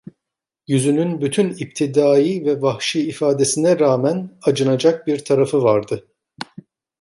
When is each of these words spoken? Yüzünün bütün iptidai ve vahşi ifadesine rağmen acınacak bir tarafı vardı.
Yüzünün 0.67 1.21
bütün 1.21 1.49
iptidai 1.49 2.45
ve 2.45 2.61
vahşi 2.61 3.07
ifadesine 3.09 3.79
rağmen 3.79 4.29
acınacak 4.43 5.07
bir 5.07 5.25
tarafı 5.25 5.63
vardı. 5.63 6.07